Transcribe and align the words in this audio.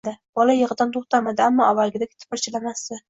Bola 0.37 0.53
yig‘idan 0.59 0.93
to‘xtamadi, 0.95 1.43
ammo 1.49 1.67
avvalgidek 1.67 2.17
tipirchilamasdi. 2.25 2.99